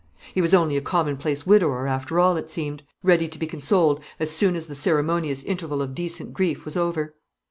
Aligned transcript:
He 0.33 0.41
was 0.41 0.51
only 0.55 0.77
a 0.77 0.81
commonplace 0.81 1.45
widower, 1.45 1.87
after 1.87 2.19
all, 2.19 2.35
it 2.35 2.49
seemed; 2.49 2.81
ready 3.03 3.27
to 3.27 3.37
be 3.37 3.45
consoled 3.45 4.03
as 4.19 4.31
soon 4.31 4.55
as 4.55 4.65
the 4.65 4.73
ceremonious 4.73 5.43
interval 5.43 5.79
of 5.79 5.93
decent 5.93 6.33
grief 6.33 6.65
was 6.65 6.75
over. 6.75 7.13